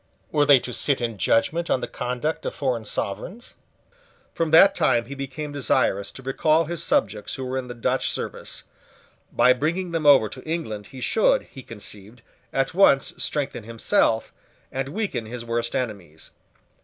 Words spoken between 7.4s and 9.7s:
were in the Dutch service. By